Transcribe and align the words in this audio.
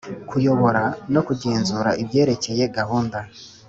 Kuyobora 0.29 0.83
no 1.13 1.21
kugenzura 1.27 1.89
ibyerekeye 2.01 2.63
gahunda 2.77 3.17